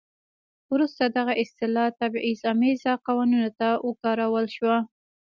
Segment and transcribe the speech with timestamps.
[0.73, 4.77] وروسته دغه اصطلاح تبعیض امیزه قوانینو ته وکارول شوه.